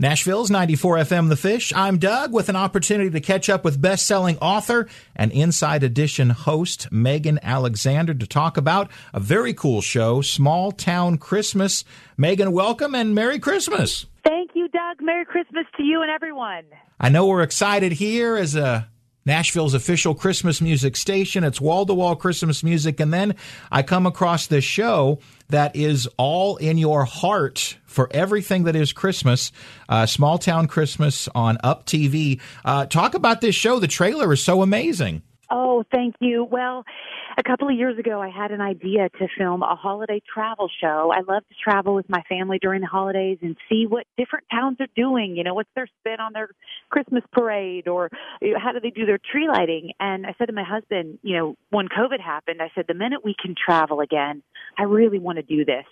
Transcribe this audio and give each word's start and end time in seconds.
Nashville's 0.00 0.50
94 0.50 0.96
FM 0.96 1.28
The 1.28 1.36
Fish. 1.36 1.74
I'm 1.74 1.98
Doug 1.98 2.32
with 2.32 2.48
an 2.48 2.56
opportunity 2.56 3.10
to 3.10 3.20
catch 3.20 3.50
up 3.50 3.64
with 3.64 3.82
best-selling 3.82 4.38
author 4.38 4.88
and 5.14 5.30
Inside 5.30 5.82
Edition 5.82 6.30
host 6.30 6.90
Megan 6.90 7.38
Alexander 7.42 8.14
to 8.14 8.26
talk 8.26 8.56
about 8.56 8.90
a 9.12 9.20
very 9.20 9.52
cool 9.52 9.82
show, 9.82 10.22
Small 10.22 10.72
Town 10.72 11.18
Christmas. 11.18 11.84
Megan, 12.16 12.52
welcome 12.52 12.94
and 12.94 13.14
Merry 13.14 13.38
Christmas. 13.38 14.06
Thank 14.24 14.52
you, 14.54 14.68
Doug. 14.68 15.02
Merry 15.02 15.26
Christmas 15.26 15.66
to 15.76 15.82
you 15.82 16.00
and 16.00 16.10
everyone. 16.10 16.64
I 16.98 17.10
know 17.10 17.26
we're 17.26 17.42
excited 17.42 17.92
here 17.92 18.36
as 18.36 18.56
a 18.56 18.88
Nashville's 19.26 19.74
official 19.74 20.14
Christmas 20.14 20.60
music 20.60 20.96
station. 20.96 21.44
It's 21.44 21.60
wall 21.60 21.86
to 21.86 21.94
wall 21.94 22.16
Christmas 22.16 22.62
music. 22.62 23.00
And 23.00 23.12
then 23.12 23.34
I 23.70 23.82
come 23.82 24.06
across 24.06 24.46
this 24.46 24.64
show 24.64 25.18
that 25.48 25.76
is 25.76 26.08
all 26.16 26.56
in 26.56 26.78
your 26.78 27.04
heart 27.04 27.76
for 27.84 28.08
everything 28.12 28.64
that 28.64 28.76
is 28.76 28.92
Christmas. 28.92 29.52
Uh, 29.88 30.06
Small 30.06 30.38
Town 30.38 30.66
Christmas 30.66 31.28
on 31.34 31.58
Up 31.62 31.86
TV. 31.86 32.40
Uh, 32.64 32.86
talk 32.86 33.14
about 33.14 33.40
this 33.40 33.54
show. 33.54 33.78
The 33.78 33.88
trailer 33.88 34.32
is 34.32 34.42
so 34.42 34.62
amazing. 34.62 35.22
Oh, 35.50 35.84
thank 35.90 36.14
you. 36.20 36.44
Well, 36.44 36.84
a 37.40 37.42
couple 37.42 37.68
of 37.68 37.74
years 37.74 37.98
ago, 37.98 38.20
I 38.20 38.28
had 38.28 38.50
an 38.50 38.60
idea 38.60 39.08
to 39.08 39.26
film 39.38 39.62
a 39.62 39.74
holiday 39.74 40.20
travel 40.32 40.68
show. 40.80 41.10
I 41.10 41.20
love 41.20 41.42
to 41.48 41.54
travel 41.64 41.94
with 41.94 42.08
my 42.08 42.22
family 42.28 42.58
during 42.60 42.82
the 42.82 42.86
holidays 42.86 43.38
and 43.40 43.56
see 43.66 43.86
what 43.88 44.06
different 44.18 44.44
towns 44.50 44.76
are 44.80 44.88
doing. 44.94 45.36
You 45.36 45.44
know, 45.44 45.54
what's 45.54 45.70
their 45.74 45.88
spin 46.00 46.20
on 46.20 46.34
their 46.34 46.50
Christmas 46.90 47.24
parade 47.32 47.88
or 47.88 48.10
how 48.58 48.72
do 48.72 48.80
they 48.80 48.90
do 48.90 49.06
their 49.06 49.18
tree 49.18 49.48
lighting? 49.48 49.92
And 49.98 50.26
I 50.26 50.34
said 50.36 50.46
to 50.46 50.52
my 50.52 50.64
husband, 50.64 51.18
you 51.22 51.36
know, 51.38 51.56
when 51.70 51.88
COVID 51.88 52.20
happened, 52.20 52.60
I 52.60 52.70
said, 52.74 52.84
the 52.86 52.94
minute 52.94 53.24
we 53.24 53.34
can 53.40 53.54
travel 53.54 54.00
again, 54.00 54.42
I 54.78 54.82
really 54.82 55.18
want 55.18 55.36
to 55.36 55.42
do 55.42 55.64
this 55.64 55.86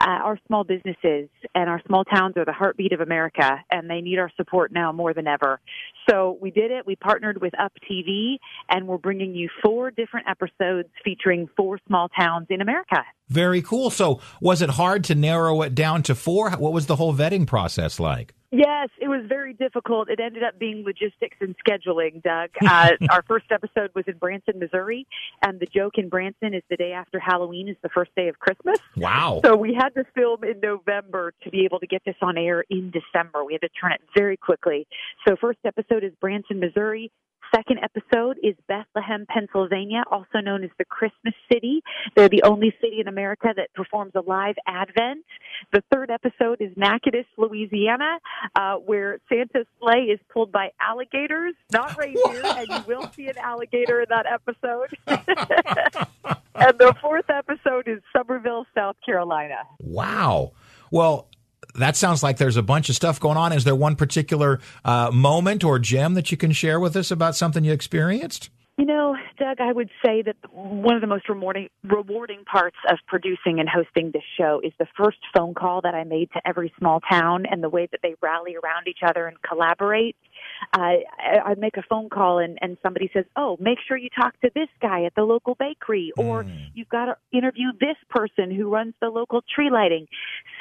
uh, 0.00 0.08
our 0.08 0.38
small 0.46 0.64
businesses 0.64 1.28
and 1.54 1.68
our 1.68 1.82
small 1.86 2.04
towns 2.04 2.36
are 2.36 2.44
the 2.44 2.52
heartbeat 2.52 2.92
of 2.92 3.00
America, 3.00 3.62
and 3.70 3.88
they 3.90 4.00
need 4.00 4.18
our 4.18 4.30
support 4.36 4.72
now 4.72 4.92
more 4.92 5.12
than 5.12 5.26
ever. 5.26 5.60
So 6.08 6.38
we 6.40 6.50
did 6.50 6.70
it. 6.70 6.86
We 6.86 6.96
partnered 6.96 7.40
with 7.40 7.58
Up 7.58 7.72
TV, 7.90 8.38
and 8.70 8.88
we're 8.88 8.98
bringing 8.98 9.34
you 9.34 9.48
four 9.62 9.90
different 9.90 10.26
episodes 10.28 10.88
featuring 11.04 11.48
four 11.56 11.78
small 11.86 12.08
towns 12.08 12.46
in 12.48 12.60
America. 12.60 13.04
Very 13.30 13.62
cool. 13.62 13.90
So, 13.90 14.20
was 14.40 14.60
it 14.60 14.70
hard 14.70 15.04
to 15.04 15.14
narrow 15.14 15.62
it 15.62 15.74
down 15.74 16.02
to 16.04 16.14
four? 16.14 16.50
What 16.50 16.72
was 16.72 16.86
the 16.86 16.96
whole 16.96 17.14
vetting 17.14 17.46
process 17.46 17.98
like? 17.98 18.34
Yes, 18.52 18.88
it 19.00 19.06
was 19.06 19.24
very 19.28 19.52
difficult. 19.52 20.10
It 20.10 20.18
ended 20.18 20.42
up 20.42 20.58
being 20.58 20.84
logistics 20.84 21.36
and 21.40 21.54
scheduling, 21.64 22.20
Doug. 22.20 22.50
Uh, 22.66 22.90
our 23.10 23.22
first 23.22 23.46
episode 23.52 23.92
was 23.94 24.04
in 24.08 24.18
Branson, 24.18 24.58
Missouri, 24.58 25.06
and 25.42 25.60
the 25.60 25.66
joke 25.66 25.98
in 25.98 26.08
Branson 26.08 26.52
is 26.52 26.64
the 26.68 26.76
day 26.76 26.92
after 26.92 27.20
Halloween 27.20 27.68
is 27.68 27.76
the 27.82 27.88
first 27.90 28.10
day 28.16 28.26
of 28.26 28.40
Christmas. 28.40 28.78
Wow. 28.96 29.40
So 29.44 29.54
we 29.54 29.72
had 29.72 29.90
to 29.90 30.04
film 30.16 30.42
in 30.42 30.58
November 30.60 31.32
to 31.44 31.50
be 31.50 31.64
able 31.64 31.78
to 31.78 31.86
get 31.86 32.02
this 32.04 32.16
on 32.22 32.36
air 32.36 32.64
in 32.68 32.90
December. 32.90 33.44
We 33.44 33.52
had 33.52 33.62
to 33.62 33.68
turn 33.80 33.92
it 33.92 34.00
very 34.16 34.36
quickly. 34.36 34.88
So 35.26 35.36
first 35.40 35.60
episode 35.64 36.02
is 36.02 36.12
Branson, 36.20 36.58
Missouri. 36.58 37.12
Second 37.54 37.80
episode 37.82 38.38
is 38.42 38.54
Bethlehem, 38.68 39.26
Pennsylvania, 39.28 40.04
also 40.10 40.38
known 40.42 40.62
as 40.62 40.70
the 40.78 40.84
Christmas 40.84 41.34
City. 41.52 41.82
They're 42.14 42.28
the 42.28 42.42
only 42.44 42.74
city 42.80 43.00
in 43.00 43.08
America 43.08 43.48
that 43.56 43.72
performs 43.74 44.12
a 44.14 44.20
live 44.20 44.54
Advent. 44.66 45.24
The 45.72 45.82
third 45.92 46.10
episode 46.10 46.60
is 46.60 46.70
Natchitoches, 46.76 47.26
Louisiana, 47.36 48.18
uh, 48.54 48.76
where 48.76 49.18
Santa's 49.28 49.66
sleigh 49.80 50.04
is 50.12 50.20
pulled 50.32 50.52
by 50.52 50.70
alligators, 50.80 51.54
not 51.72 51.96
reindeer, 51.98 52.42
and 52.44 52.68
you 52.68 52.82
will 52.86 53.10
see 53.12 53.28
an 53.28 53.38
alligator 53.38 54.00
in 54.00 54.06
that 54.10 54.26
episode. 54.26 54.96
and 56.54 56.78
the 56.78 56.94
fourth 57.00 57.28
episode 57.30 57.88
is 57.88 58.00
Summerville, 58.14 58.66
South 58.74 58.96
Carolina. 59.04 59.66
Wow. 59.80 60.52
Well, 60.90 61.26
that 61.74 61.96
sounds 61.96 62.22
like 62.22 62.36
there's 62.36 62.56
a 62.56 62.62
bunch 62.62 62.88
of 62.88 62.96
stuff 62.96 63.20
going 63.20 63.36
on. 63.36 63.52
Is 63.52 63.64
there 63.64 63.74
one 63.74 63.96
particular 63.96 64.60
uh, 64.84 65.10
moment 65.12 65.64
or 65.64 65.78
gem 65.78 66.14
that 66.14 66.30
you 66.30 66.36
can 66.36 66.52
share 66.52 66.80
with 66.80 66.96
us 66.96 67.10
about 67.10 67.36
something 67.36 67.64
you 67.64 67.72
experienced? 67.72 68.50
You 68.78 68.86
know, 68.86 69.14
Doug, 69.38 69.60
I 69.60 69.72
would 69.72 69.90
say 70.04 70.22
that 70.22 70.36
one 70.52 70.94
of 70.94 71.02
the 71.02 71.06
most 71.06 71.28
rewarding, 71.28 71.68
rewarding 71.84 72.44
parts 72.50 72.78
of 72.90 72.98
producing 73.06 73.60
and 73.60 73.68
hosting 73.68 74.10
this 74.10 74.22
show 74.38 74.60
is 74.64 74.72
the 74.78 74.86
first 74.96 75.18
phone 75.36 75.52
call 75.52 75.82
that 75.82 75.94
I 75.94 76.04
made 76.04 76.30
to 76.32 76.40
every 76.46 76.72
small 76.78 77.00
town 77.00 77.44
and 77.50 77.62
the 77.62 77.68
way 77.68 77.88
that 77.90 78.00
they 78.02 78.14
rally 78.22 78.56
around 78.56 78.88
each 78.88 79.00
other 79.06 79.26
and 79.26 79.36
collaborate. 79.42 80.16
Uh, 80.72 80.96
I 81.44 81.54
make 81.58 81.76
a 81.76 81.82
phone 81.82 82.08
call 82.08 82.38
and, 82.38 82.58
and 82.60 82.76
somebody 82.82 83.10
says, 83.12 83.24
"Oh, 83.36 83.56
make 83.60 83.78
sure 83.86 83.96
you 83.96 84.08
talk 84.10 84.38
to 84.40 84.50
this 84.54 84.68
guy 84.80 85.04
at 85.04 85.14
the 85.14 85.22
local 85.22 85.54
bakery," 85.54 86.12
or 86.16 86.44
mm. 86.44 86.66
"You've 86.74 86.88
got 86.88 87.06
to 87.06 87.16
interview 87.32 87.72
this 87.80 87.96
person 88.08 88.50
who 88.50 88.68
runs 88.68 88.94
the 89.00 89.08
local 89.08 89.42
tree 89.54 89.70
lighting." 89.70 90.06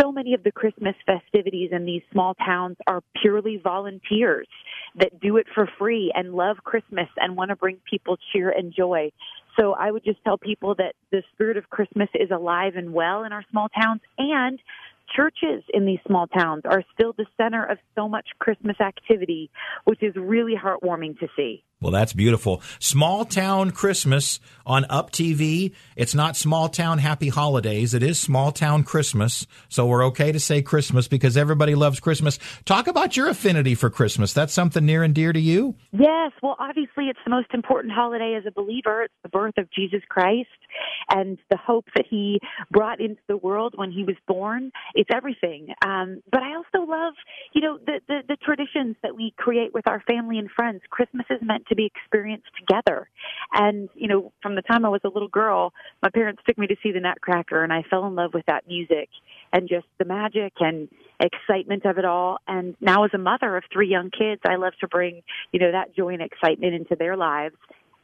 So 0.00 0.12
many 0.12 0.34
of 0.34 0.42
the 0.42 0.52
Christmas 0.52 0.94
festivities 1.06 1.70
in 1.72 1.84
these 1.84 2.02
small 2.12 2.34
towns 2.34 2.76
are 2.86 3.02
purely 3.20 3.56
volunteers 3.56 4.48
that 4.96 5.20
do 5.20 5.36
it 5.36 5.46
for 5.54 5.68
free 5.78 6.12
and 6.14 6.34
love 6.34 6.58
Christmas 6.64 7.08
and 7.16 7.36
want 7.36 7.50
to 7.50 7.56
bring 7.56 7.78
people 7.88 8.18
cheer 8.32 8.50
and 8.50 8.72
joy. 8.72 9.10
So 9.58 9.72
I 9.72 9.90
would 9.90 10.04
just 10.04 10.22
tell 10.24 10.38
people 10.38 10.74
that 10.76 10.94
the 11.10 11.22
spirit 11.32 11.56
of 11.56 11.68
Christmas 11.68 12.08
is 12.14 12.30
alive 12.30 12.76
and 12.76 12.92
well 12.92 13.24
in 13.24 13.32
our 13.32 13.44
small 13.50 13.68
towns 13.68 14.00
and 14.16 14.60
churches 15.14 15.62
in 15.72 15.86
these 15.86 15.98
small 16.06 16.26
towns 16.26 16.62
are 16.64 16.82
still 16.94 17.12
the 17.12 17.26
center 17.36 17.64
of 17.64 17.78
so 17.94 18.08
much 18.08 18.26
Christmas 18.38 18.80
activity, 18.80 19.50
which 19.84 20.02
is 20.02 20.14
really 20.16 20.54
heartwarming 20.54 21.18
to 21.20 21.28
see. 21.36 21.64
Well, 21.80 21.92
that's 21.92 22.12
beautiful. 22.12 22.60
Small 22.80 23.24
Town 23.24 23.70
Christmas 23.70 24.40
on 24.66 24.84
Up 24.90 25.12
TV. 25.12 25.72
It's 25.94 26.12
not 26.12 26.36
Small 26.36 26.68
Town 26.68 26.98
Happy 26.98 27.28
Holidays. 27.28 27.94
It 27.94 28.02
is 28.02 28.20
Small 28.20 28.50
Town 28.50 28.82
Christmas. 28.82 29.46
So 29.68 29.86
we're 29.86 30.04
okay 30.06 30.32
to 30.32 30.40
say 30.40 30.60
Christmas 30.60 31.06
because 31.06 31.36
everybody 31.36 31.76
loves 31.76 32.00
Christmas. 32.00 32.40
Talk 32.64 32.88
about 32.88 33.16
your 33.16 33.28
affinity 33.28 33.76
for 33.76 33.90
Christmas. 33.90 34.32
That's 34.32 34.52
something 34.52 34.84
near 34.84 35.04
and 35.04 35.14
dear 35.14 35.32
to 35.32 35.38
you? 35.38 35.76
Yes. 35.92 36.32
Well, 36.42 36.56
obviously, 36.58 37.04
it's 37.04 37.20
the 37.24 37.30
most 37.30 37.54
important 37.54 37.92
holiday 37.92 38.34
as 38.36 38.44
a 38.44 38.50
believer. 38.50 39.04
It's 39.04 39.14
the 39.22 39.28
birth 39.28 39.54
of 39.56 39.70
Jesus 39.70 40.02
Christ 40.08 40.48
and 41.08 41.38
the 41.48 41.56
hope 41.56 41.86
that 41.94 42.06
he 42.10 42.40
brought 42.72 43.00
into 43.00 43.22
the 43.28 43.36
world 43.36 43.74
when 43.76 43.92
he 43.92 44.02
was 44.02 44.16
born. 44.26 44.72
It's 44.94 45.10
everything. 45.14 45.68
Um, 45.86 46.22
but 46.30 46.42
I 46.42 46.56
also 46.56 46.90
love, 46.90 47.14
you 47.52 47.60
know, 47.60 47.78
the, 47.78 48.00
the, 48.08 48.18
the 48.28 48.36
traditions 48.36 48.96
that 49.04 49.14
we 49.16 49.32
create 49.36 49.72
with 49.72 49.88
our 49.88 50.02
family 50.08 50.38
and 50.38 50.50
friends. 50.50 50.80
Christmas 50.90 51.26
is 51.30 51.38
meant 51.40 51.67
to 51.68 51.74
be 51.74 51.86
experienced 51.86 52.48
together. 52.58 53.08
And, 53.52 53.88
you 53.94 54.08
know, 54.08 54.32
from 54.42 54.54
the 54.54 54.62
time 54.62 54.84
I 54.84 54.88
was 54.88 55.00
a 55.04 55.08
little 55.08 55.28
girl, 55.28 55.72
my 56.02 56.10
parents 56.10 56.42
took 56.46 56.58
me 56.58 56.66
to 56.66 56.76
see 56.82 56.92
the 56.92 57.00
Nutcracker 57.00 57.62
and 57.62 57.72
I 57.72 57.82
fell 57.88 58.06
in 58.06 58.14
love 58.14 58.34
with 58.34 58.46
that 58.46 58.66
music 58.66 59.08
and 59.52 59.68
just 59.68 59.86
the 59.98 60.04
magic 60.04 60.52
and 60.60 60.88
excitement 61.20 61.84
of 61.84 61.98
it 61.98 62.04
all. 62.04 62.38
And 62.46 62.76
now 62.80 63.04
as 63.04 63.10
a 63.14 63.18
mother 63.18 63.56
of 63.56 63.64
three 63.72 63.88
young 63.88 64.10
kids, 64.10 64.40
I 64.44 64.56
love 64.56 64.74
to 64.80 64.88
bring, 64.88 65.22
you 65.52 65.60
know, 65.60 65.72
that 65.72 65.94
joy 65.96 66.14
and 66.14 66.22
excitement 66.22 66.74
into 66.74 66.96
their 66.96 67.16
lives. 67.16 67.56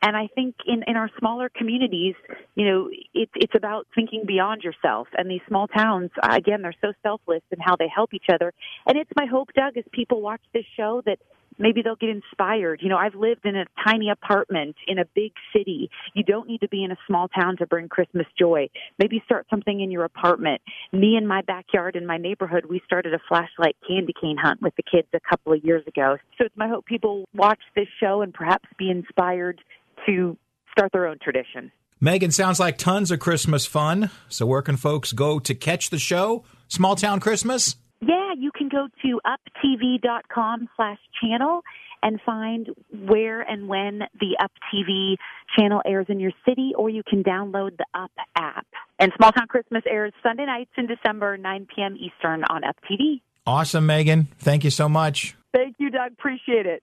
And 0.04 0.18
I 0.18 0.28
think 0.34 0.56
in, 0.66 0.82
in 0.86 0.96
our 0.96 1.08
smaller 1.18 1.48
communities, 1.48 2.14
you 2.56 2.66
know, 2.66 2.90
it, 3.14 3.30
it's 3.34 3.54
about 3.54 3.86
thinking 3.94 4.24
beyond 4.26 4.62
yourself. 4.62 5.08
And 5.16 5.30
these 5.30 5.40
small 5.48 5.66
towns, 5.66 6.10
again, 6.22 6.60
they're 6.60 6.74
so 6.82 6.92
selfless 7.02 7.40
in 7.50 7.58
how 7.58 7.76
they 7.76 7.88
help 7.88 8.12
each 8.12 8.26
other. 8.30 8.52
And 8.86 8.98
it's 8.98 9.10
my 9.16 9.24
hope, 9.24 9.48
Doug, 9.54 9.78
as 9.78 9.84
people 9.92 10.20
watch 10.20 10.42
this 10.52 10.66
show 10.76 11.02
that 11.06 11.20
maybe 11.58 11.82
they'll 11.82 11.96
get 11.96 12.10
inspired. 12.10 12.80
You 12.82 12.88
know, 12.88 12.96
I've 12.96 13.14
lived 13.14 13.44
in 13.44 13.56
a 13.56 13.64
tiny 13.86 14.10
apartment 14.10 14.76
in 14.86 14.98
a 14.98 15.04
big 15.14 15.32
city. 15.56 15.90
You 16.14 16.22
don't 16.22 16.48
need 16.48 16.60
to 16.60 16.68
be 16.68 16.84
in 16.84 16.90
a 16.90 16.96
small 17.06 17.28
town 17.28 17.56
to 17.58 17.66
bring 17.66 17.88
Christmas 17.88 18.26
joy. 18.38 18.68
Maybe 18.98 19.22
start 19.24 19.46
something 19.50 19.80
in 19.80 19.90
your 19.90 20.04
apartment. 20.04 20.60
Me 20.92 21.16
in 21.16 21.26
my 21.26 21.42
backyard 21.42 21.96
in 21.96 22.06
my 22.06 22.16
neighborhood, 22.16 22.66
we 22.66 22.80
started 22.86 23.14
a 23.14 23.20
flashlight 23.28 23.76
candy 23.86 24.14
cane 24.20 24.36
hunt 24.40 24.62
with 24.62 24.74
the 24.76 24.82
kids 24.82 25.08
a 25.14 25.20
couple 25.20 25.52
of 25.52 25.64
years 25.64 25.84
ago. 25.86 26.16
So 26.38 26.44
it's 26.44 26.56
my 26.56 26.68
hope 26.68 26.86
people 26.86 27.24
watch 27.34 27.60
this 27.74 27.88
show 28.00 28.22
and 28.22 28.32
perhaps 28.32 28.68
be 28.78 28.90
inspired 28.90 29.60
to 30.06 30.36
start 30.72 30.92
their 30.92 31.06
own 31.06 31.18
tradition. 31.22 31.70
Megan, 32.00 32.32
sounds 32.32 32.60
like 32.60 32.76
tons 32.76 33.10
of 33.10 33.20
Christmas 33.20 33.64
fun. 33.64 34.10
So 34.28 34.44
where 34.44 34.62
can 34.62 34.76
folks 34.76 35.12
go 35.12 35.38
to 35.38 35.54
catch 35.54 35.90
the 35.90 35.98
show? 35.98 36.44
Small 36.68 36.96
Town 36.96 37.20
Christmas? 37.20 37.76
Yeah, 38.06 38.32
you 38.36 38.50
can 38.56 38.68
go 38.68 38.88
to 39.02 39.20
uptv.com 39.26 40.68
slash 40.76 40.98
channel 41.22 41.62
and 42.02 42.20
find 42.26 42.68
where 43.06 43.40
and 43.40 43.66
when 43.66 44.00
the 44.20 44.36
Up 44.42 44.52
TV 44.72 45.16
channel 45.56 45.80
airs 45.86 46.06
in 46.10 46.20
your 46.20 46.32
city, 46.46 46.72
or 46.76 46.90
you 46.90 47.02
can 47.08 47.24
download 47.24 47.78
the 47.78 47.86
Up 47.94 48.10
app. 48.36 48.66
And 48.98 49.10
Small 49.16 49.32
Town 49.32 49.46
Christmas 49.48 49.82
airs 49.88 50.12
Sunday 50.22 50.44
nights 50.44 50.70
in 50.76 50.86
December, 50.86 51.38
9 51.38 51.66
p.m. 51.74 51.96
Eastern 51.96 52.44
on 52.44 52.62
Up 52.62 52.76
TV. 52.90 53.20
Awesome, 53.46 53.86
Megan. 53.86 54.28
Thank 54.38 54.64
you 54.64 54.70
so 54.70 54.88
much. 54.88 55.34
Thank 55.54 55.76
you, 55.78 55.90
Doug. 55.90 56.12
Appreciate 56.12 56.66
it. 56.66 56.82